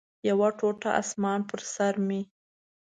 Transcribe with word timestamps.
یو 0.27 0.39
ټوټه 0.57 0.89
اسمان 1.01 1.39
پر 1.49 1.61
سر 1.73 1.93
مې 2.07 2.21